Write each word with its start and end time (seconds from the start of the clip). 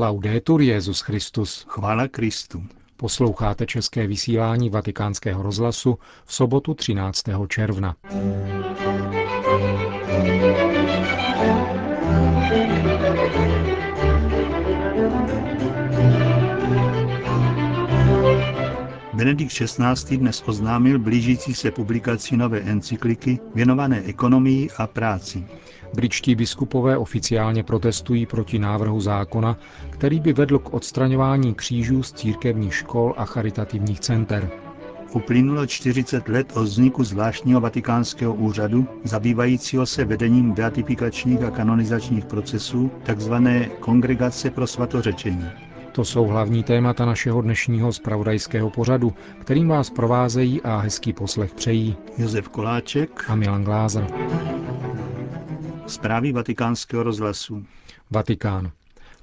Laudetur 0.00 0.62
Jezus 0.62 1.00
Christus. 1.00 1.64
Chvála 1.68 2.08
Kristu. 2.08 2.62
Posloucháte 2.96 3.66
české 3.66 4.06
vysílání 4.06 4.70
Vatikánského 4.70 5.42
rozhlasu 5.42 5.98
v 6.24 6.34
sobotu 6.34 6.74
13. 6.74 7.24
června. 7.48 7.96
Benedikt 19.20 19.52
XVI. 19.52 20.16
dnes 20.16 20.42
oznámil 20.46 20.98
blížící 20.98 21.54
se 21.54 21.70
publikaci 21.70 22.36
nové 22.36 22.58
encykliky 22.60 23.38
věnované 23.54 24.02
ekonomii 24.02 24.68
a 24.78 24.86
práci. 24.86 25.44
Britští 25.94 26.34
biskupové 26.34 26.98
oficiálně 26.98 27.62
protestují 27.62 28.26
proti 28.26 28.58
návrhu 28.58 29.00
zákona, 29.00 29.58
který 29.90 30.20
by 30.20 30.32
vedl 30.32 30.58
k 30.58 30.74
odstraňování 30.74 31.54
křížů 31.54 32.02
z 32.02 32.12
církevních 32.12 32.74
škol 32.74 33.14
a 33.16 33.24
charitativních 33.24 34.00
center. 34.00 34.50
Uplynulo 35.12 35.66
40 35.66 36.28
let 36.28 36.52
od 36.54 36.62
vzniku 36.62 37.04
zvláštního 37.04 37.60
vatikánského 37.60 38.34
úřadu, 38.34 38.88
zabývajícího 39.04 39.86
se 39.86 40.04
vedením 40.04 40.52
beatifikačních 40.52 41.42
a 41.42 41.50
kanonizačních 41.50 42.24
procesů, 42.24 42.90
takzvané 43.02 43.66
Kongregace 43.80 44.50
pro 44.50 44.66
svatořečení. 44.66 45.46
To 45.92 46.04
jsou 46.04 46.24
hlavní 46.26 46.64
témata 46.64 47.04
našeho 47.04 47.42
dnešního 47.42 47.92
spravodajského 47.92 48.70
pořadu, 48.70 49.12
kterým 49.40 49.68
vás 49.68 49.90
provázejí 49.90 50.62
a 50.62 50.76
hezký 50.78 51.12
poslech 51.12 51.54
přejí 51.54 51.96
Josef 52.18 52.48
Koláček 52.48 53.24
a 53.30 53.34
Milan 53.34 53.64
Glázer. 53.64 54.06
Zprávy 55.86 56.32
vatikánského 56.32 57.02
rozhlasu. 57.02 57.64
Vatikán. 58.10 58.70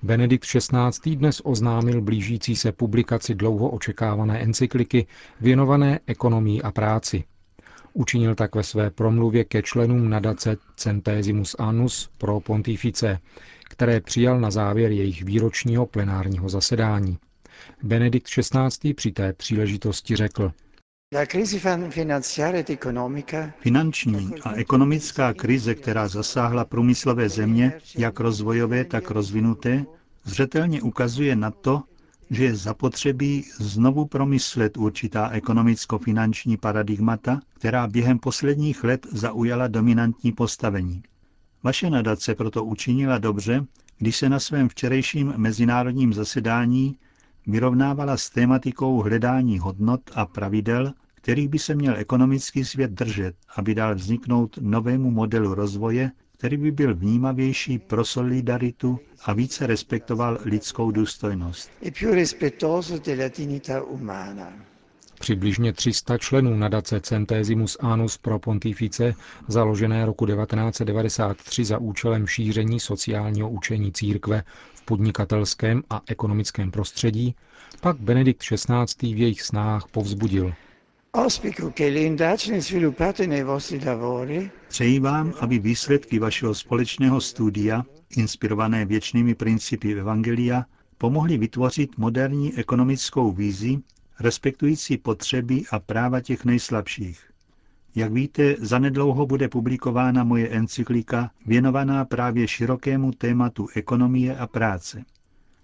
Benedikt 0.03 0.45
XVI. 0.45 1.15
dnes 1.15 1.41
oznámil 1.43 2.01
blížící 2.01 2.55
se 2.55 2.71
publikaci 2.71 3.35
dlouho 3.35 3.69
očekávané 3.69 4.39
encykliky 4.39 5.07
věnované 5.41 5.99
ekonomii 6.07 6.61
a 6.61 6.71
práci. 6.71 7.23
Učinil 7.99 8.35
tak 8.35 8.55
ve 8.55 8.63
své 8.63 8.89
promluvě 8.89 9.43
ke 9.43 9.61
členům 9.61 10.09
nadace 10.09 10.57
Centesimus 10.75 11.55
Annus 11.59 12.09
pro 12.17 12.39
Pontifice, 12.39 13.19
které 13.69 14.01
přijal 14.01 14.39
na 14.39 14.51
závěr 14.51 14.91
jejich 14.91 15.23
výročního 15.23 15.85
plenárního 15.85 16.49
zasedání. 16.49 17.17
Benedikt 17.83 18.27
XVI. 18.27 18.93
při 18.93 19.11
té 19.11 19.33
příležitosti 19.33 20.15
řekl, 20.15 20.51
Finanční 23.59 24.29
a 24.43 24.53
ekonomická 24.53 25.33
krize, 25.33 25.75
která 25.75 26.07
zasáhla 26.07 26.65
průmyslové 26.65 27.29
země, 27.29 27.73
jak 27.97 28.19
rozvojové, 28.19 28.85
tak 28.85 29.11
rozvinuté, 29.11 29.85
zřetelně 30.23 30.81
ukazuje 30.81 31.35
na 31.35 31.51
to, 31.51 31.83
že 32.29 32.43
je 32.43 32.55
zapotřebí 32.55 33.45
znovu 33.59 34.05
promyslet 34.05 34.77
určitá 34.77 35.29
ekonomicko-finanční 35.29 36.57
paradigmata, 36.57 37.39
která 37.53 37.87
během 37.87 38.19
posledních 38.19 38.83
let 38.83 39.07
zaujala 39.11 39.67
dominantní 39.67 40.31
postavení. 40.31 41.03
Vaše 41.63 41.89
nadace 41.89 42.35
proto 42.35 42.63
učinila 42.63 43.17
dobře, 43.17 43.65
když 43.97 44.17
se 44.17 44.29
na 44.29 44.39
svém 44.39 44.69
včerejším 44.69 45.33
mezinárodním 45.37 46.13
zasedání 46.13 46.97
vyrovnávala 47.47 48.17
s 48.17 48.29
tématikou 48.29 49.01
hledání 49.01 49.59
hodnot 49.59 50.01
a 50.15 50.25
pravidel, 50.25 50.93
kterých 51.15 51.49
by 51.49 51.59
se 51.59 51.75
měl 51.75 51.95
ekonomický 51.97 52.65
svět 52.65 52.91
držet, 52.91 53.35
aby 53.55 53.75
dal 53.75 53.95
vzniknout 53.95 54.57
novému 54.61 55.11
modelu 55.11 55.53
rozvoje, 55.53 56.11
který 56.37 56.57
by 56.57 56.71
byl 56.71 56.95
vnímavější 56.95 57.79
pro 57.79 58.05
solidaritu 58.05 58.99
a 59.25 59.33
více 59.33 59.67
respektoval 59.67 60.37
lidskou 60.45 60.91
důstojnost. 60.91 61.69
Přibližně 65.19 65.73
300 65.73 66.17
členů 66.17 66.55
nadace 66.57 66.99
Centesimus 67.01 67.77
Annus 67.79 68.17
pro 68.17 68.39
Pontifice, 68.39 69.13
založené 69.47 70.05
roku 70.05 70.25
1993 70.25 71.65
za 71.65 71.77
účelem 71.77 72.27
šíření 72.27 72.79
sociálního 72.79 73.49
učení 73.49 73.91
církve 73.91 74.43
v 74.73 74.81
podnikatelském 74.81 75.83
a 75.89 76.01
ekonomickém 76.07 76.71
prostředí, 76.71 77.35
pak 77.81 77.97
Benedikt 77.99 78.41
XVI. 78.43 79.13
v 79.13 79.17
jejich 79.17 79.41
snách 79.41 79.87
povzbudil. 79.91 80.53
Přeji 84.67 84.99
vám, 84.99 85.33
aby 85.39 85.59
výsledky 85.59 86.19
vašeho 86.19 86.55
společného 86.55 87.21
studia, 87.21 87.83
inspirované 88.17 88.85
věčnými 88.85 89.35
principy 89.35 89.93
Evangelia, 89.99 90.65
pomohly 90.97 91.37
vytvořit 91.37 91.97
moderní 91.97 92.57
ekonomickou 92.57 93.31
vízi, 93.31 93.79
respektující 94.19 94.97
potřeby 94.97 95.63
a 95.71 95.79
práva 95.79 96.21
těch 96.21 96.45
nejslabších. 96.45 97.31
Jak 97.95 98.13
víte, 98.13 98.55
zanedlouho 98.59 99.25
bude 99.25 99.47
publikována 99.47 100.23
moje 100.23 100.49
encyklika 100.49 101.31
věnovaná 101.45 102.05
právě 102.05 102.47
širokému 102.47 103.11
tématu 103.11 103.67
ekonomie 103.75 104.37
a 104.37 104.47
práce. 104.47 105.03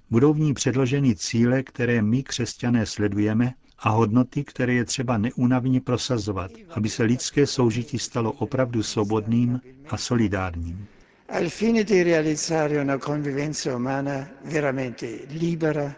Budou 0.10 0.34
v 0.34 0.40
ní 0.40 0.54
předloženy 0.54 1.16
cíle, 1.16 1.64
které 1.64 2.02
my, 2.02 2.24
křesťané, 2.24 2.86
sledujeme 2.86 3.54
a 3.84 3.90
hodnoty, 3.90 4.44
které 4.44 4.74
je 4.74 4.86
třeba 4.86 5.18
neúnavně 5.18 5.82
prosazovat, 5.82 6.52
aby 6.70 6.90
se 6.90 7.04
lidské 7.04 7.48
soužití 7.48 8.00
stalo 8.00 8.32
opravdu 8.32 8.84
svobodným 8.84 9.62
a 9.90 9.98
solidárním. 9.98 10.88
Al 11.30 11.50
fine 11.50 11.84
di 11.84 12.04
realizzare 12.04 12.82
una 12.82 12.98
convivenza 12.98 13.76
umana 13.76 14.28
veramente 14.46 15.08
libera 15.30 15.96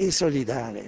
e 0.00 0.12
solidale. 0.12 0.82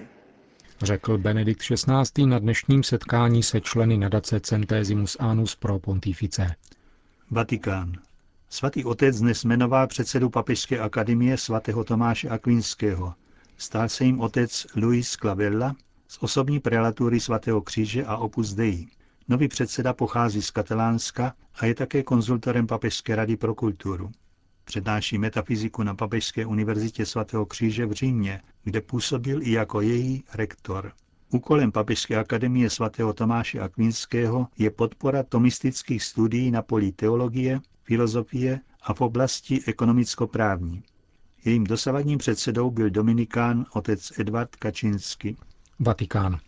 Řekl 0.82 1.18
Benedikt 1.18 1.62
XVI. 1.62 2.26
na 2.26 2.38
dnešním 2.38 2.82
setkání 2.82 3.42
se 3.42 3.60
členy 3.60 3.98
nadace 3.98 4.40
Centesimus 4.40 5.16
Annus 5.20 5.56
pro 5.56 5.78
Pontifice. 5.78 6.54
Vatikán. 7.30 7.92
Svatý 8.50 8.84
otec 8.84 9.20
dnes 9.20 9.44
jmenoval 9.44 9.86
předsedu 9.86 10.30
Papežské 10.30 10.78
akademie 10.78 11.36
svatého 11.36 11.84
Tomáše 11.84 12.28
Akvinského. 12.28 13.14
Stál 13.56 13.88
se 13.88 14.04
jim 14.04 14.20
otec 14.20 14.66
Luis 14.76 15.10
Clavella, 15.10 15.74
z 16.14 16.18
osobní 16.20 16.60
prelatury 16.60 17.20
svatého 17.20 17.60
kříže 17.60 18.04
a 18.04 18.16
Opus 18.16 18.54
Dei. 18.54 18.86
Nový 19.28 19.48
předseda 19.48 19.92
pochází 19.92 20.42
z 20.42 20.50
Katalánska 20.50 21.34
a 21.54 21.66
je 21.66 21.74
také 21.74 22.02
konzultorem 22.02 22.66
Papežské 22.66 23.16
rady 23.16 23.36
pro 23.36 23.54
kulturu. 23.54 24.10
Přednáší 24.64 25.18
metafyziku 25.18 25.82
na 25.82 25.94
Papežské 25.94 26.46
univerzitě 26.46 27.06
svatého 27.06 27.46
kříže 27.46 27.86
v 27.86 27.92
Římě, 27.92 28.40
kde 28.64 28.80
působil 28.80 29.42
i 29.42 29.52
jako 29.52 29.80
její 29.80 30.24
rektor. 30.34 30.92
Úkolem 31.30 31.72
Papežské 31.72 32.16
akademie 32.16 32.70
svatého 32.70 33.12
Tomáše 33.12 33.60
Akvinského 33.60 34.48
je 34.58 34.70
podpora 34.70 35.22
tomistických 35.22 36.04
studií 36.04 36.50
na 36.50 36.62
poli 36.62 36.92
teologie, 36.92 37.60
filozofie 37.82 38.60
a 38.82 38.94
v 38.94 39.00
oblasti 39.00 39.60
ekonomicko-právní. 39.66 40.82
Jejím 41.44 41.64
dosavadním 41.64 42.18
předsedou 42.18 42.70
byl 42.70 42.90
dominikán 42.90 43.66
otec 43.72 44.12
Edvard 44.18 44.56
Kačinsky. 44.56 45.36
Vatikán. 45.80 46.38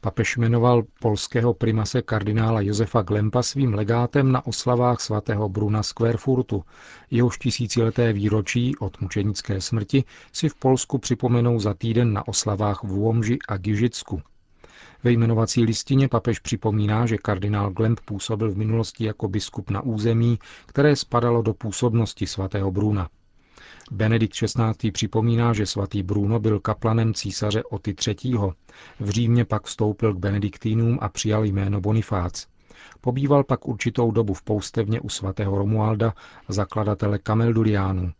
Papež 0.00 0.36
jmenoval 0.36 0.82
polského 1.00 1.54
primase 1.54 2.02
kardinála 2.02 2.60
Josefa 2.60 3.02
Glempa 3.02 3.42
svým 3.42 3.74
legátem 3.74 4.32
na 4.32 4.46
oslavách 4.46 5.00
svatého 5.00 5.48
Bruna 5.48 5.82
z 5.82 5.92
Querfurtu. 5.92 6.64
Jehož 7.10 7.38
tisícileté 7.38 8.12
výročí 8.12 8.76
od 8.76 9.00
mučenické 9.00 9.60
smrti 9.60 10.04
si 10.32 10.48
v 10.48 10.54
Polsku 10.54 10.98
připomenou 10.98 11.60
za 11.60 11.74
týden 11.74 12.12
na 12.12 12.28
oslavách 12.28 12.82
v 12.82 12.92
Łomži 12.92 13.38
a 13.48 13.56
Gižicku. 13.56 14.22
Ve 15.04 15.12
jmenovací 15.12 15.64
listině 15.64 16.08
papež 16.08 16.38
připomíná, 16.38 17.06
že 17.06 17.18
kardinál 17.18 17.70
Glemp 17.70 18.00
působil 18.00 18.50
v 18.50 18.56
minulosti 18.56 19.04
jako 19.04 19.28
biskup 19.28 19.70
na 19.70 19.80
území, 19.80 20.38
které 20.66 20.96
spadalo 20.96 21.42
do 21.42 21.54
působnosti 21.54 22.26
svatého 22.26 22.70
Bruna. 22.70 23.08
Benedikt 23.90 24.34
XVI. 24.34 24.90
připomíná, 24.92 25.52
že 25.52 25.66
svatý 25.66 26.02
Bruno 26.02 26.38
byl 26.40 26.60
kaplanem 26.60 27.14
císaře 27.14 27.62
Oty 27.64 27.94
III. 28.06 28.38
V 29.00 29.10
Římě 29.10 29.44
pak 29.44 29.64
vstoupil 29.64 30.14
k 30.14 30.18
benediktínům 30.18 30.98
a 31.00 31.08
přijal 31.08 31.44
jméno 31.44 31.80
Bonifác. 31.80 32.46
Pobýval 33.00 33.44
pak 33.44 33.68
určitou 33.68 34.10
dobu 34.10 34.34
v 34.34 34.42
poustevně 34.42 35.00
u 35.00 35.08
svatého 35.08 35.58
Romualda, 35.58 36.14
zakladatele 36.48 37.18
Kamelduriánů. 37.18 38.12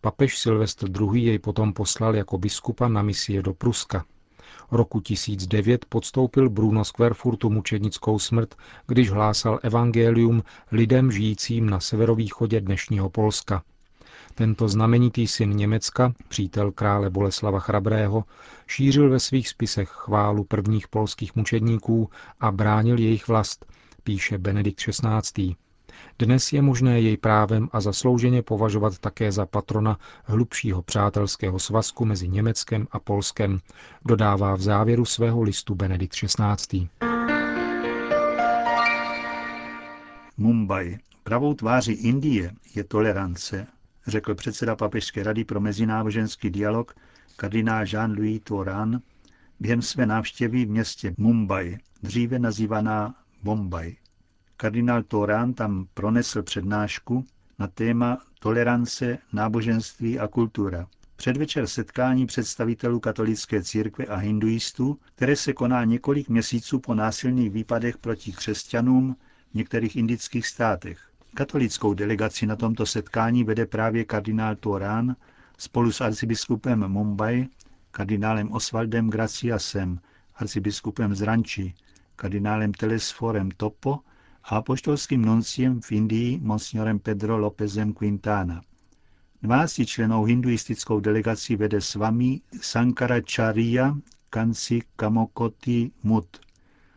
Papež 0.00 0.38
Silvestr 0.38 0.88
II. 1.00 1.24
jej 1.24 1.38
potom 1.38 1.72
poslal 1.72 2.16
jako 2.16 2.38
biskupa 2.38 2.88
na 2.88 3.02
misie 3.02 3.42
do 3.42 3.54
Pruska. 3.54 4.04
Roku 4.70 5.00
1009 5.00 5.84
podstoupil 5.84 6.50
Bruno 6.50 6.84
z 6.84 6.90
Querfurtu 6.90 7.50
mučednickou 7.50 8.18
smrt, 8.18 8.54
když 8.86 9.10
hlásal 9.10 9.58
evangelium 9.62 10.42
lidem 10.72 11.12
žijícím 11.12 11.70
na 11.70 11.80
severovýchodě 11.80 12.60
dnešního 12.60 13.10
Polska. 13.10 13.62
Tento 14.34 14.68
znamenitý 14.68 15.26
syn 15.26 15.56
Německa, 15.56 16.12
přítel 16.28 16.72
krále 16.72 17.10
Boleslava 17.10 17.60
Chrabrého, 17.60 18.24
šířil 18.66 19.10
ve 19.10 19.20
svých 19.20 19.48
spisech 19.48 19.88
chválu 19.88 20.44
prvních 20.44 20.88
polských 20.88 21.36
mučedníků 21.36 22.10
a 22.40 22.52
bránil 22.52 22.98
jejich 22.98 23.28
vlast, 23.28 23.66
píše 24.04 24.38
Benedikt 24.38 24.80
XVI. 24.80 25.54
Dnes 26.18 26.52
je 26.52 26.62
možné 26.62 27.00
jej 27.00 27.16
právem 27.16 27.68
a 27.72 27.80
zaslouženě 27.80 28.42
považovat 28.42 28.98
také 28.98 29.32
za 29.32 29.46
patrona 29.46 29.98
hlubšího 30.24 30.82
přátelského 30.82 31.58
svazku 31.58 32.04
mezi 32.04 32.28
Německem 32.28 32.86
a 32.90 32.98
Polskem, 32.98 33.60
dodává 34.04 34.54
v 34.54 34.60
závěru 34.60 35.04
svého 35.04 35.42
listu 35.42 35.74
Benedikt 35.74 36.14
XVI. 36.14 36.88
Mumbai. 40.36 40.98
Pravou 41.22 41.54
tváří 41.54 41.92
Indie 41.92 42.52
je 42.74 42.84
tolerance, 42.84 43.66
řekl 44.06 44.34
předseda 44.34 44.76
Papežské 44.76 45.22
rady 45.22 45.44
pro 45.44 45.60
mezináboženský 45.60 46.50
dialog 46.50 46.94
kardinál 47.36 47.84
Jean-Louis 47.84 48.40
Toran 48.44 49.00
během 49.60 49.82
své 49.82 50.06
návštěvy 50.06 50.64
v 50.64 50.70
městě 50.70 51.14
Mumbai, 51.18 51.78
dříve 52.02 52.38
nazývaná 52.38 53.14
Bombay. 53.42 53.96
Kardinál 54.56 55.02
Toran 55.02 55.54
tam 55.54 55.86
pronesl 55.94 56.42
přednášku 56.42 57.26
na 57.58 57.66
téma 57.66 58.18
tolerance, 58.40 59.18
náboženství 59.32 60.18
a 60.18 60.28
kultura. 60.28 60.86
Předvečer 61.16 61.66
setkání 61.66 62.26
představitelů 62.26 63.00
katolické 63.00 63.62
církve 63.62 64.04
a 64.06 64.16
hinduistů, 64.16 64.98
které 65.14 65.36
se 65.36 65.52
koná 65.52 65.84
několik 65.84 66.28
měsíců 66.28 66.78
po 66.78 66.94
násilných 66.94 67.50
výpadech 67.50 67.98
proti 67.98 68.32
křesťanům 68.32 69.16
v 69.50 69.54
některých 69.54 69.96
indických 69.96 70.46
státech. 70.46 71.09
Katolickou 71.34 71.94
delegaci 71.94 72.46
na 72.46 72.56
tomto 72.56 72.86
setkání 72.86 73.44
vede 73.44 73.66
právě 73.66 74.04
kardinál 74.04 74.56
Torán 74.56 75.16
spolu 75.58 75.92
s 75.92 76.00
arcibiskupem 76.00 76.88
Mumbai, 76.88 77.48
kardinálem 77.90 78.52
Osvaldem 78.52 79.10
Graciasem, 79.10 80.00
arcibiskupem 80.34 81.14
z 81.14 81.22
Ranči, 81.22 81.74
kardinálem 82.16 82.72
Telesforem 82.72 83.50
Topo 83.50 83.98
a 84.44 84.56
apoštolským 84.56 85.22
nunciem 85.22 85.80
v 85.80 85.92
Indii 85.92 86.38
monsignorem 86.42 86.98
Pedro 86.98 87.38
Lópezem 87.38 87.92
Quintana. 87.92 88.62
12 89.42 89.86
členou 89.86 90.24
hinduistickou 90.24 91.00
delegaci 91.00 91.56
vede 91.56 91.80
s 91.80 91.94
vámi 91.94 92.40
Sankaracharya 92.60 93.96
Kansi 94.30 94.82
Kamokoti 94.96 95.90
Mut. 96.02 96.40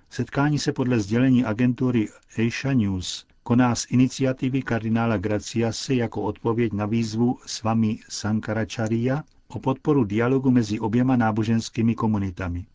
Setkání 0.10 0.60
se 0.60 0.74
podle 0.74 1.00
sdělení 1.00 1.46
agentury 1.46 2.10
Asia 2.48 2.74
News 2.74 3.26
koná 3.44 3.75
z 3.75 3.86
iniciativy 3.90 4.62
kardinála 4.62 5.18
Graciase 5.18 5.95
jako 5.95 6.22
odpověď 6.22 6.74
na 6.74 6.86
výzvu 6.86 7.40
s 7.45 7.63
vámi 7.63 8.00
Sankaracharya 8.10 9.24
o 9.48 9.60
podporu 9.60 10.04
dialogu 10.04 10.51
mezi 10.51 10.80
oběma 10.80 11.16
náboženskými 11.16 11.95
komunitami. 11.95 12.66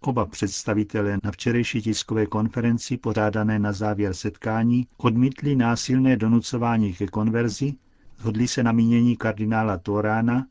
Oba 0.00 0.26
představitelé 0.26 1.18
na 1.24 1.30
včerejší 1.30 1.82
tiskové 1.82 2.26
konferenci 2.26 2.96
pořádané 2.96 3.58
na 3.58 3.72
závěr 3.72 4.14
setkání 4.14 4.86
odmítli 4.96 5.56
násilné 5.56 6.16
donucování 6.16 6.92
ke 6.92 7.06
konverzi, 7.06 7.74
zhodli 8.18 8.48
se 8.48 8.62
na 8.62 8.72
mínění 8.72 9.16
kardinála 9.16 9.78
Torána, 9.78 10.46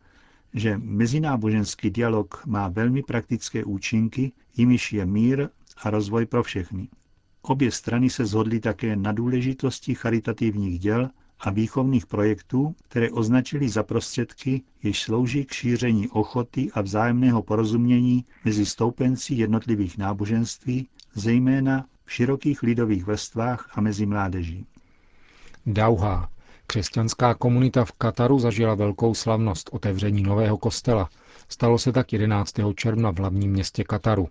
že 0.54 0.78
mezináboženský 0.78 1.90
dialog 1.90 2.44
má 2.46 2.68
velmi 2.68 3.04
praktické 3.04 3.64
účinky, 3.66 4.32
jimiž 4.58 4.94
je 4.94 5.06
mír 5.06 5.50
a 5.84 5.90
rozvoj 5.90 6.26
pro 6.26 6.44
všechny. 6.44 6.88
Obě 7.48 7.72
strany 7.72 8.10
se 8.10 8.26
zhodly 8.26 8.60
také 8.60 8.96
na 8.96 9.12
důležitosti 9.12 9.96
charitativních 9.96 10.80
děl 10.80 11.10
a 11.40 11.50
výchovných 11.50 12.06
projektů, 12.06 12.76
které 12.90 13.12
označili 13.12 13.70
za 13.70 13.84
prostředky, 13.84 14.62
jež 14.84 15.02
slouží 15.02 15.46
k 15.46 15.52
šíření 15.52 16.10
ochoty 16.10 16.72
a 16.74 16.82
vzájemného 16.82 17.44
porozumění 17.44 18.26
mezi 18.46 18.66
stoupenci 18.66 19.34
jednotlivých 19.34 19.98
náboženství, 19.98 20.88
zejména 21.14 21.86
v 22.06 22.14
širokých 22.14 22.64
lidových 22.64 23.06
vrstvách 23.06 23.70
a 23.74 23.82
mezi 23.82 24.06
mládeží. 24.06 24.66
Dauha. 25.66 26.30
Křesťanská 26.68 27.34
komunita 27.34 27.86
v 27.86 27.92
Kataru 27.92 28.40
zažila 28.40 28.76
velkou 28.76 29.14
slavnost 29.14 29.70
otevření 29.74 30.24
nového 30.24 30.58
kostela. 30.58 31.10
Stalo 31.50 31.78
se 31.78 31.92
tak 31.92 32.14
11. 32.14 32.54
června 32.76 33.12
v 33.12 33.18
hlavním 33.18 33.52
městě 33.52 33.84
Kataru. 33.84 34.28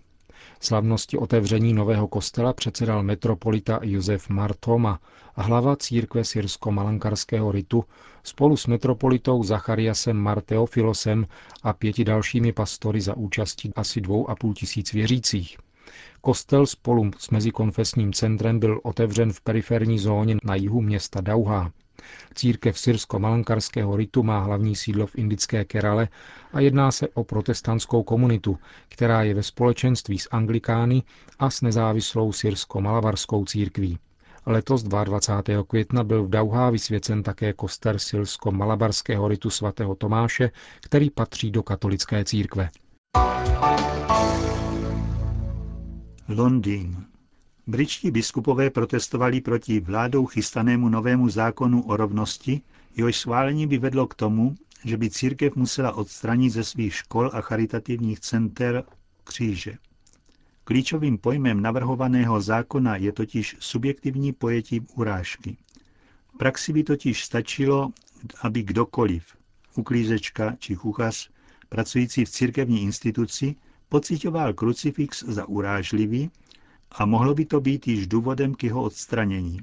Slavnosti 0.59 1.17
otevření 1.17 1.73
nového 1.73 2.07
kostela 2.07 2.53
předsedal 2.53 3.03
metropolita 3.03 3.79
Josef 3.83 4.29
Martoma 4.29 4.99
a 5.35 5.41
hlava 5.41 5.75
církve 5.75 6.23
syrsko-malankarského 6.23 7.51
ritu 7.51 7.83
spolu 8.23 8.57
s 8.57 8.67
metropolitou 8.67 9.43
Zachariasem 9.43 10.17
Marteofilosem 10.17 11.27
a 11.63 11.73
pěti 11.73 12.03
dalšími 12.03 12.51
pastory 12.51 13.01
za 13.01 13.17
účastí 13.17 13.71
asi 13.75 14.01
dvou 14.01 14.29
a 14.29 14.35
půl 14.35 14.53
tisíc 14.53 14.93
věřících. 14.93 15.57
Kostel 16.21 16.65
spolu 16.65 17.11
s 17.17 17.29
mezikonfesním 17.29 18.13
centrem 18.13 18.59
byl 18.59 18.79
otevřen 18.83 19.33
v 19.33 19.41
periferní 19.41 19.99
zóně 19.99 20.35
na 20.43 20.55
jihu 20.55 20.81
města 20.81 21.21
Dauha. 21.21 21.71
Církev 22.35 22.79
syrsko-malankarského 22.79 23.95
ritu 23.95 24.23
má 24.23 24.39
hlavní 24.39 24.75
sídlo 24.75 25.07
v 25.07 25.15
indické 25.15 25.65
Kerale 25.65 26.07
a 26.53 26.59
jedná 26.59 26.91
se 26.91 27.07
o 27.07 27.23
protestantskou 27.23 28.03
komunitu, 28.03 28.57
která 28.89 29.23
je 29.23 29.33
ve 29.33 29.43
společenství 29.43 30.19
s 30.19 30.27
anglikány 30.31 31.03
a 31.39 31.49
s 31.49 31.61
nezávislou 31.61 32.31
syrsko-malabarskou 32.31 33.45
církví. 33.45 33.97
Letos 34.45 34.83
22. 34.83 35.63
května 35.63 36.03
byl 36.03 36.23
v 36.23 36.29
Dauhá 36.29 36.69
vysvěcen 36.69 37.23
také 37.23 37.53
koster 37.53 37.99
syrsko-malabarského 37.99 39.27
ritu 39.27 39.49
svatého 39.49 39.95
Tomáše, 39.95 40.51
který 40.81 41.09
patří 41.09 41.51
do 41.51 41.63
katolické 41.63 42.25
církve. 42.25 42.69
Londýn. 46.27 47.14
Britští 47.67 48.11
biskupové 48.11 48.69
protestovali 48.69 49.41
proti 49.41 49.79
vládou 49.79 50.25
chystanému 50.25 50.89
novému 50.89 51.29
zákonu 51.29 51.81
o 51.81 51.97
rovnosti, 51.97 52.61
jehož 52.95 53.17
schválení 53.17 53.67
by 53.67 53.77
vedlo 53.77 54.07
k 54.07 54.15
tomu, 54.15 54.55
že 54.83 54.97
by 54.97 55.09
církev 55.09 55.55
musela 55.55 55.91
odstranit 55.91 56.49
ze 56.49 56.63
svých 56.63 56.95
škol 56.95 57.29
a 57.33 57.41
charitativních 57.41 58.19
center 58.19 58.83
kříže. 59.23 59.77
Klíčovým 60.63 61.17
pojmem 61.17 61.61
navrhovaného 61.61 62.41
zákona 62.41 62.95
je 62.95 63.11
totiž 63.11 63.55
subjektivní 63.59 64.33
pojetí 64.33 64.81
urážky. 64.95 65.57
V 66.33 66.37
praxi 66.37 66.73
by 66.73 66.83
totiž 66.83 67.25
stačilo, 67.25 67.91
aby 68.41 68.63
kdokoliv, 68.63 69.23
uklízečka 69.75 70.55
či 70.59 70.75
kuchař, 70.75 71.29
pracující 71.69 72.25
v 72.25 72.29
církevní 72.29 72.81
instituci, 72.81 73.55
pocitoval 73.89 74.53
krucifix 74.53 75.23
za 75.23 75.45
urážlivý 75.45 76.31
a 76.91 77.05
mohlo 77.05 77.33
by 77.33 77.45
to 77.45 77.61
být 77.61 77.87
již 77.87 78.07
důvodem 78.07 78.53
k 78.55 78.63
jeho 78.63 78.83
odstranění. 78.83 79.59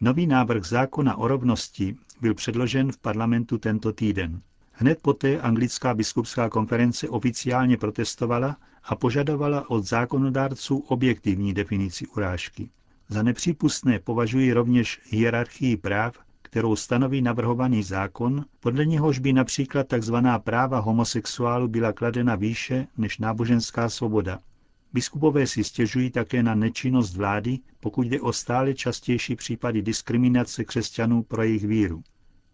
Nový 0.00 0.26
návrh 0.26 0.64
zákona 0.66 1.16
o 1.16 1.28
rovnosti 1.28 1.96
byl 2.20 2.34
předložen 2.34 2.92
v 2.92 2.98
parlamentu 2.98 3.58
tento 3.58 3.92
týden. 3.92 4.40
Hned 4.72 4.98
poté 5.02 5.40
anglická 5.40 5.94
biskupská 5.94 6.48
konference 6.48 7.08
oficiálně 7.08 7.76
protestovala 7.76 8.56
a 8.84 8.96
požadovala 8.96 9.70
od 9.70 9.84
zákonodárců 9.84 10.78
objektivní 10.78 11.54
definici 11.54 12.06
urážky. 12.06 12.70
Za 13.08 13.22
nepřípustné 13.22 13.98
považuji 13.98 14.52
rovněž 14.52 15.00
hierarchii 15.10 15.76
práv, 15.76 16.14
kterou 16.42 16.76
stanoví 16.76 17.22
navrhovaný 17.22 17.82
zákon, 17.82 18.44
podle 18.60 18.86
něhož 18.86 19.18
by 19.18 19.32
například 19.32 19.86
tzv. 19.88 20.14
práva 20.38 20.78
homosexuálu 20.78 21.68
byla 21.68 21.92
kladena 21.92 22.34
výše 22.34 22.86
než 22.98 23.18
náboženská 23.18 23.88
svoboda. 23.88 24.38
Biskupové 24.92 25.46
si 25.46 25.64
stěžují 25.64 26.10
také 26.10 26.42
na 26.42 26.54
nečinnost 26.54 27.16
vlády, 27.16 27.58
pokud 27.80 28.06
jde 28.06 28.20
o 28.20 28.32
stále 28.32 28.74
častější 28.74 29.36
případy 29.36 29.82
diskriminace 29.82 30.64
křesťanů 30.64 31.22
pro 31.22 31.42
jejich 31.42 31.64
víru. 31.66 32.02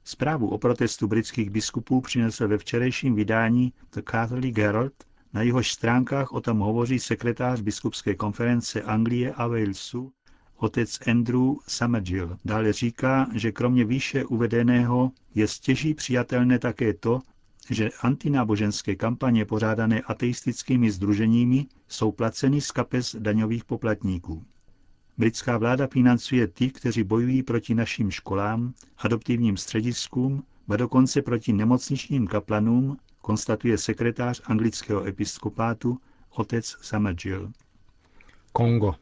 Zprávu 0.04 0.49
o 0.49 0.59
protestu 0.59 1.07
britských 1.07 1.50
biskupů 1.50 2.00
přinesl 2.00 2.49
ve 2.49 2.59
včerejším 2.59 3.14
vydání 3.14 3.73
The 3.92 4.00
Catholic 4.11 4.57
Herald, 4.57 4.92
na 5.33 5.42
jehož 5.42 5.73
stránkách 5.73 6.33
o 6.33 6.40
tom 6.40 6.59
hovoří 6.59 6.99
sekretář 6.99 7.61
biskupské 7.61 8.14
konference 8.14 8.83
Anglie 8.83 9.33
a 9.33 9.47
Walesu, 9.47 10.12
otec 10.57 10.99
Andrew 11.07 11.52
Summergill. 11.68 12.38
Dále 12.45 12.73
říká, 12.73 13.26
že 13.35 13.52
kromě 13.52 13.85
výše 13.85 14.25
uvedeného 14.25 15.11
je 15.35 15.49
stěží 15.49 15.95
přijatelné 15.95 16.59
také 16.59 16.95
to, 16.95 17.21
že 17.71 17.91
antináboženské 18.01 18.97
kampaně 18.97 19.45
pořádané 19.45 20.01
ateistickými 20.01 20.91
združeními 20.91 21.67
jsou 21.89 22.13
placeny 22.13 22.61
z 22.61 22.71
kapes 22.71 23.17
daňových 23.19 23.65
poplatníků. 23.65 24.45
Britská 25.19 25.59
vláda 25.59 25.87
financuje 25.87 26.47
ty, 26.47 26.71
kteří 26.71 27.03
bojují 27.05 27.43
proti 27.43 27.75
našim 27.75 28.11
školám, 28.11 28.75
adoptivním 28.99 29.57
střediskům, 29.57 30.43
a 30.69 30.77
dokonce 30.77 31.23
proti 31.23 31.53
nemocničním 31.53 32.27
kaplanům, 32.27 32.97
konstatuje 33.21 33.79
sekretář 33.79 34.41
anglického 34.45 35.07
episkopátu 35.07 35.99
otec 36.31 36.77
Summergill. 36.81 37.53
Kongo. 38.53 38.95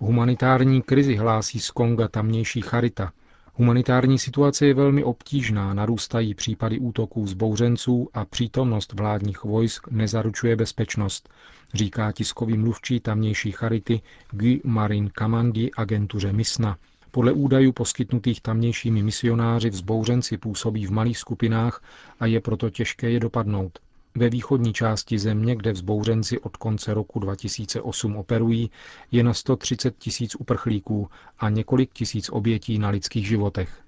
Humanitární 0.00 0.82
krizi 0.82 1.16
hlásí 1.16 1.60
z 1.60 1.70
Konga 1.70 2.08
tamnější 2.08 2.60
charita, 2.60 3.12
Humanitární 3.54 4.18
situace 4.18 4.66
je 4.66 4.74
velmi 4.74 5.04
obtížná, 5.04 5.74
narůstají 5.74 6.34
případy 6.34 6.78
útoků 6.78 7.26
zbouřenců 7.26 8.08
a 8.14 8.24
přítomnost 8.24 8.92
vládních 8.92 9.44
vojsk 9.44 9.88
nezaručuje 9.90 10.56
bezpečnost, 10.56 11.28
říká 11.74 12.12
tiskový 12.12 12.58
mluvčí 12.58 13.00
tamnější 13.00 13.52
charity 13.52 14.00
Guy 14.30 14.60
Marin 14.64 15.10
Kamandi 15.10 15.70
agentuře 15.76 16.32
Misna. 16.32 16.78
Podle 17.10 17.32
údajů 17.32 17.72
poskytnutých 17.72 18.40
tamnějšími 18.40 19.02
misionáři 19.02 19.70
vzbouřenci 19.70 20.38
působí 20.38 20.86
v 20.86 20.90
malých 20.90 21.18
skupinách 21.18 21.82
a 22.20 22.26
je 22.26 22.40
proto 22.40 22.70
těžké 22.70 23.10
je 23.10 23.20
dopadnout. 23.20 23.78
Ve 24.14 24.28
východní 24.28 24.72
části 24.72 25.18
země, 25.18 25.56
kde 25.56 25.72
vzbouřenci 25.72 26.40
od 26.40 26.56
konce 26.56 26.94
roku 26.94 27.18
2008 27.18 28.16
operují, 28.16 28.70
je 29.10 29.22
na 29.22 29.34
130 29.34 29.98
tisíc 29.98 30.34
uprchlíků 30.34 31.08
a 31.38 31.50
několik 31.50 31.92
tisíc 31.92 32.28
obětí 32.28 32.78
na 32.78 32.88
lidských 32.88 33.28
životech. 33.28 33.82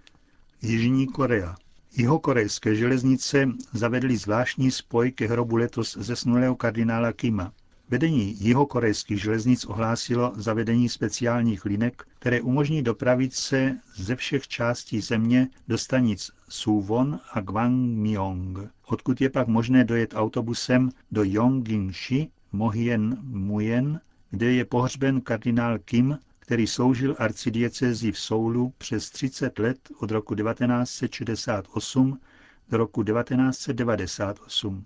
Jižní 0.63 1.07
Korea. 1.07 1.57
Jihokorejské 1.97 2.75
železnice 2.75 3.49
zavedly 3.73 4.17
zvláštní 4.17 4.71
spoj 4.71 5.13
ke 5.13 5.27
hrobu 5.27 5.57
letos 5.57 5.97
zesnulého 6.01 6.57
kardinála 6.57 7.13
Kima. 7.13 7.53
Vedení 7.95 8.37
jihokorejských 8.41 9.23
železnic 9.23 9.65
ohlásilo 9.65 10.33
zavedení 10.37 10.89
speciálních 10.89 11.65
linek, 11.65 12.07
které 12.19 12.41
umožní 12.41 12.83
dopravit 12.83 13.35
se 13.35 13.77
ze 13.97 14.17
všech 14.17 14.49
částí 14.49 15.01
země 15.01 15.49
do 15.69 15.79
stanic 15.79 16.31
Suwon 16.49 17.21
a 17.33 17.41
Gwangmyeong, 17.41 18.59
odkud 18.87 19.21
je 19.21 19.31
pak 19.31 19.49
možné 19.49 19.85
dojet 19.85 20.15
autobusem 20.15 20.89
do 21.13 21.25
Yongingshi, 21.25 22.31
Mohien 22.53 23.19
Muyen, 23.23 24.01
kde 24.31 24.53
je 24.53 24.65
pohřben 24.65 25.21
kardinál 25.21 25.79
Kim, 25.79 26.19
který 26.39 26.67
sloužil 26.67 27.17
arcidiecezi 27.19 28.13
v 28.13 28.19
Soulu 28.19 28.73
přes 28.79 29.11
30 29.11 29.59
let 29.59 29.79
od 29.99 30.11
roku 30.11 30.35
1968 30.35 32.21
do 32.69 32.77
roku 32.77 33.03
1998. 33.03 34.85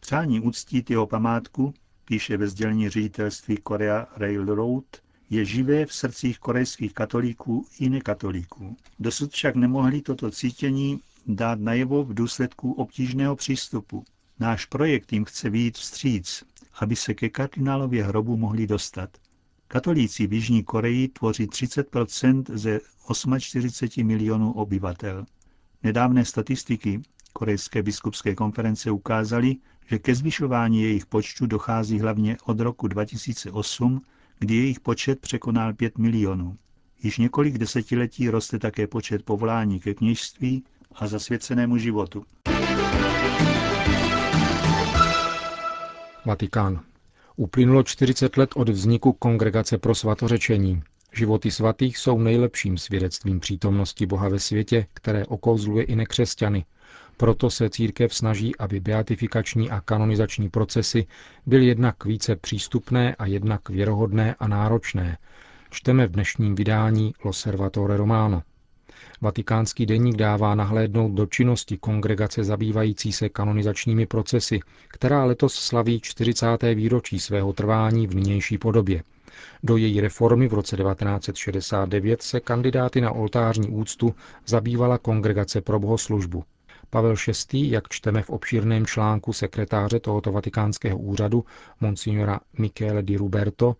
Přání 0.00 0.40
uctít 0.40 0.90
jeho 0.90 1.06
památku 1.06 1.74
píše 2.04 2.36
ve 2.36 2.48
sdělení 2.48 2.88
ředitelství 2.88 3.56
Korea 3.56 4.06
Railroad, 4.16 4.84
je 5.30 5.44
živé 5.44 5.86
v 5.86 5.94
srdcích 5.94 6.38
korejských 6.38 6.94
katolíků 6.94 7.66
i 7.80 7.88
nekatolíků. 7.88 8.76
Dosud 8.98 9.32
však 9.32 9.54
nemohli 9.54 10.00
toto 10.00 10.30
cítění 10.30 11.00
dát 11.26 11.60
najevo 11.60 12.04
v 12.04 12.14
důsledku 12.14 12.72
obtížného 12.72 13.36
přístupu. 13.36 14.04
Náš 14.40 14.64
projekt 14.64 15.12
jim 15.12 15.24
chce 15.24 15.50
výjít 15.50 15.76
vstříc, 15.76 16.44
aby 16.80 16.96
se 16.96 17.14
ke 17.14 17.28
kardinálově 17.28 18.04
hrobu 18.04 18.36
mohli 18.36 18.66
dostat. 18.66 19.10
Katolíci 19.68 20.26
v 20.26 20.32
Jižní 20.32 20.64
Koreji 20.64 21.08
tvoří 21.08 21.46
30% 21.46 22.44
ze 22.48 22.80
48 23.38 24.06
milionů 24.06 24.52
obyvatel. 24.52 25.24
Nedávné 25.82 26.24
statistiky 26.24 27.02
Korejské 27.32 27.82
biskupské 27.82 28.34
konference 28.34 28.90
ukázaly, 28.90 29.56
že 29.86 29.98
ke 29.98 30.14
zvyšování 30.14 30.82
jejich 30.82 31.06
počtu 31.06 31.46
dochází 31.46 32.00
hlavně 32.00 32.36
od 32.44 32.60
roku 32.60 32.88
2008, 32.88 34.02
kdy 34.38 34.54
jejich 34.54 34.80
počet 34.80 35.20
překonal 35.20 35.74
5 35.74 35.98
milionů. 35.98 36.56
Již 37.02 37.18
několik 37.18 37.58
desetiletí 37.58 38.30
roste 38.30 38.58
také 38.58 38.86
počet 38.86 39.22
povolání 39.22 39.80
ke 39.80 39.94
kněžství 39.94 40.64
a 40.94 41.06
zasvěcenému 41.06 41.78
životu. 41.78 42.24
Vatikán. 46.24 46.80
Uplynulo 47.36 47.82
40 47.82 48.36
let 48.36 48.50
od 48.54 48.68
vzniku 48.68 49.12
Kongregace 49.12 49.78
pro 49.78 49.94
svatořečení. 49.94 50.82
Životy 51.16 51.50
svatých 51.50 51.98
jsou 51.98 52.18
nejlepším 52.18 52.78
svědectvím 52.78 53.40
přítomnosti 53.40 54.06
Boha 54.06 54.28
ve 54.28 54.38
světě, 54.38 54.86
které 54.94 55.26
okouzluje 55.26 55.84
i 55.84 55.96
nekřesťany, 55.96 56.64
proto 57.16 57.50
se 57.50 57.70
církev 57.70 58.14
snaží, 58.14 58.56
aby 58.56 58.80
beatifikační 58.80 59.70
a 59.70 59.80
kanonizační 59.80 60.48
procesy 60.50 61.06
byly 61.46 61.66
jednak 61.66 62.04
více 62.04 62.36
přístupné 62.36 63.14
a 63.14 63.26
jednak 63.26 63.68
věrohodné 63.68 64.34
a 64.38 64.48
náročné. 64.48 65.18
Čteme 65.70 66.06
v 66.06 66.10
dnešním 66.10 66.54
vydání 66.54 67.14
L'Osservatore 67.24 67.96
Romano. 67.96 68.42
Vatikánský 69.20 69.86
deník 69.86 70.16
dává 70.16 70.54
nahlédnout 70.54 71.12
do 71.12 71.26
činnosti 71.26 71.78
kongregace 71.78 72.44
zabývající 72.44 73.12
se 73.12 73.28
kanonizačními 73.28 74.06
procesy, 74.06 74.60
která 74.88 75.24
letos 75.24 75.54
slaví 75.54 76.00
40. 76.00 76.46
výročí 76.74 77.18
svého 77.18 77.52
trvání 77.52 78.06
v 78.06 78.14
nynější 78.14 78.58
podobě. 78.58 79.02
Do 79.62 79.76
její 79.76 80.00
reformy 80.00 80.48
v 80.48 80.54
roce 80.54 80.76
1969 80.76 82.22
se 82.22 82.40
kandidáty 82.40 83.00
na 83.00 83.10
oltářní 83.12 83.68
úctu 83.68 84.14
zabývala 84.46 84.98
Kongregace 84.98 85.60
pro 85.60 85.78
bohoslužbu. 85.80 86.44
Pavel 86.90 87.14
VI., 87.52 87.70
jak 87.70 87.88
čteme 87.88 88.22
v 88.22 88.30
obšírném 88.30 88.86
článku 88.86 89.32
sekretáře 89.32 90.00
tohoto 90.00 90.32
vatikánského 90.32 90.98
úřadu, 90.98 91.44
monsignora 91.80 92.40
Michele 92.58 93.02
di 93.02 93.16
Ruberto, 93.16 93.76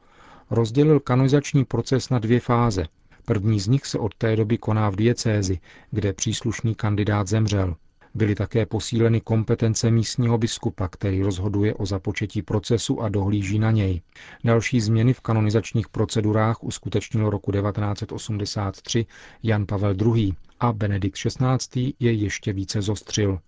rozdělil 0.51 1.01
kanonizační 1.01 1.65
proces 1.65 2.11
na 2.11 2.19
dvě 2.19 2.41
fáze. 2.41 2.85
První 3.25 3.61
z 3.61 3.69
nich 3.69 3.87
se 3.87 3.99
od 3.99 4.15
té 4.15 4.37
doby 4.37 4.59
koná 4.59 4.91
v 4.91 4.97
diecézi, 4.97 5.59
kde 5.91 6.13
příslušný 6.13 6.75
kandidát 6.75 7.27
zemřel. 7.29 7.77
Byly 8.17 8.35
také 8.35 8.67
posíleny 8.67 9.21
kompetence 9.21 9.91
místního 9.91 10.39
biskupa, 10.39 10.89
který 10.89 11.23
rozhoduje 11.23 11.75
o 11.75 11.87
započetí 11.87 12.43
procesu 12.43 13.01
a 13.01 13.09
dohlíží 13.09 13.59
na 13.59 13.71
něj. 13.71 14.03
Další 14.45 14.81
změny 14.81 15.13
v 15.13 15.21
kanonizačních 15.21 15.89
procedurách 15.89 16.65
uskutečnil 16.65 17.31
roku 17.31 17.53
1983 17.53 19.07
Jan 19.43 19.67
Pavel 19.67 19.95
II. 20.17 20.33
a 20.61 20.73
Benedikt 20.73 21.17
XVI. 21.17 21.95
je 22.01 22.13
ještě 22.13 22.53
více 22.53 22.83
zostřil. 22.83 23.39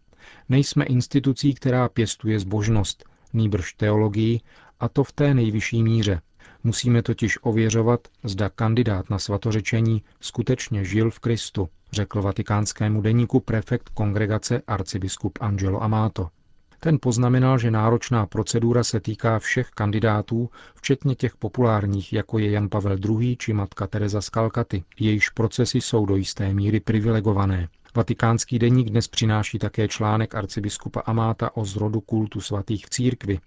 Nejsme 0.48 0.84
institucí, 0.84 1.54
která 1.54 1.88
pěstuje 1.88 2.38
zbožnost, 2.38 3.04
nýbrž 3.32 3.72
teologii, 3.72 4.40
a 4.80 4.88
to 4.88 5.04
v 5.04 5.12
té 5.12 5.34
nejvyšší 5.34 5.82
míře. 5.82 6.20
Musíme 6.64 7.02
totiž 7.02 7.38
ověřovat, 7.42 8.08
zda 8.24 8.48
kandidát 8.48 9.10
na 9.10 9.18
svatořečení 9.18 10.02
skutečně 10.20 10.84
žil 10.84 11.10
v 11.10 11.18
Kristu, 11.18 11.68
řekl 11.92 12.22
vatikánskému 12.22 13.00
deníku 13.00 13.40
prefekt 13.40 13.88
kongregace 13.88 14.62
arcibiskup 14.66 15.38
Angelo 15.40 15.82
Amato. 15.82 16.28
Ten 16.80 16.98
poznamenal, 17.02 17.58
že 17.58 17.70
náročná 17.70 18.26
procedura 18.26 18.84
se 18.84 19.00
týká 19.00 19.38
všech 19.38 19.70
kandidátů, 19.70 20.50
včetně 20.74 21.14
těch 21.14 21.36
populárních, 21.36 22.12
jako 22.12 22.38
je 22.38 22.50
Jan 22.50 22.68
Pavel 22.68 22.98
II. 23.08 23.36
či 23.36 23.52
matka 23.52 23.86
Teresa 23.86 24.20
z 24.20 24.28
Kalkaty. 24.28 24.84
Jejichž 25.00 25.30
procesy 25.30 25.80
jsou 25.80 26.06
do 26.06 26.16
jisté 26.16 26.54
míry 26.54 26.80
privilegované. 26.80 27.68
Vatikánský 27.96 28.58
deník 28.58 28.90
dnes 28.90 29.08
přináší 29.08 29.58
také 29.58 29.88
článek 29.88 30.34
arcibiskupa 30.34 31.00
Amáta 31.00 31.56
o 31.56 31.64
zrodu 31.64 32.00
kultu 32.00 32.40
svatých 32.40 32.86
v 32.86 32.90
církvi, 32.90 33.38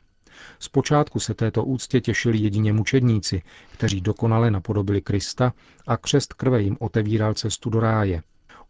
Zpočátku 0.60 1.20
se 1.20 1.34
této 1.34 1.64
úctě 1.64 2.02
těšili 2.02 2.38
jedině 2.38 2.74
mučedníci, 2.74 3.42
kteří 3.72 4.02
dokonale 4.02 4.52
napodobili 4.52 5.02
Krista 5.02 5.54
a 5.88 5.98
křest 5.98 6.34
krve 6.34 6.62
jim 6.62 6.78
otevíral 6.80 7.34
cestu 7.34 7.70
do 7.70 7.80
ráje. 7.80 8.22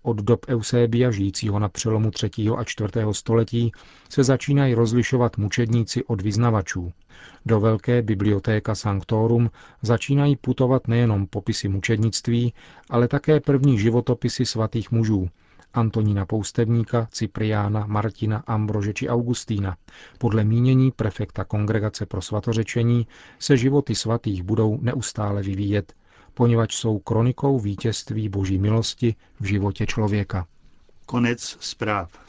Od 0.02 0.18
dob 0.18 0.46
Eusébia, 0.50 1.12
žijícího 1.12 1.60
na 1.60 1.70
přelomu 1.70 2.12
3. 2.12 2.30
a 2.58 2.64
4. 2.64 2.90
století, 3.12 3.72
se 4.10 4.24
začínají 4.24 4.74
rozlišovat 4.74 5.38
mučedníci 5.38 6.04
od 6.04 6.22
vyznavačů. 6.22 6.92
Do 7.46 7.60
velké 7.60 8.02
bibliotéka 8.02 8.76
Sanctorum 8.76 9.52
začínají 9.82 10.36
putovat 10.36 10.88
nejenom 10.88 11.28
popisy 11.28 11.68
mučednictví, 11.68 12.54
ale 12.90 13.08
také 13.08 13.40
první 13.40 13.80
životopisy 13.80 14.46
svatých 14.46 14.92
mužů, 14.92 15.30
Antonína 15.74 16.26
Poustevníka, 16.26 17.08
Cypriána, 17.12 17.86
Martina, 17.88 18.44
Ambrože 18.48 18.94
či 18.94 19.10
Augustína. 19.10 19.78
Podle 20.18 20.44
mínění 20.44 20.92
prefekta 20.92 21.44
Kongregace 21.44 22.06
pro 22.06 22.22
svatořečení 22.22 23.08
se 23.40 23.58
životy 23.58 23.96
svatých 23.96 24.44
budou 24.44 24.78
neustále 24.82 25.42
vyvíjet, 25.42 25.94
poněvadž 26.34 26.76
jsou 26.76 27.00
kronikou 27.00 27.60
vítězství 27.60 28.30
boží 28.30 28.58
milosti 28.58 29.16
v 29.40 29.46
životě 29.46 29.86
člověka. 29.86 30.48
Konec 31.06 31.58
zpráv. 31.60 32.29